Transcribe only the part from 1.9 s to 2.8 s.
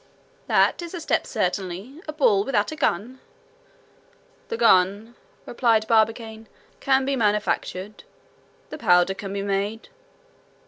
A ball without a